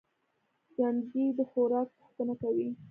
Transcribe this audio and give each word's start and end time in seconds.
ژوندي 0.73 1.25
د 1.37 1.39
خوراک 1.51 1.87
پوښتنه 1.97 2.33
کوي 2.41 2.67